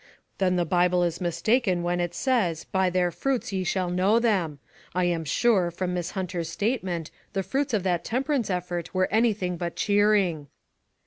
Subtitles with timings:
[0.39, 4.17] "Then the Bible is mistaken when it says, 4 By their fruits ye shall know
[4.17, 4.57] them.'
[4.95, 9.33] I am sure, from Miss Hunter's statement, the fruits of that temperance effort were any
[9.33, 10.47] thing but cheering."